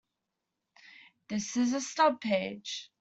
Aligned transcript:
This 1.27 1.55
is 1.57 1.73
a 1.75 1.79
stub 1.81 2.21
page. 2.21 2.89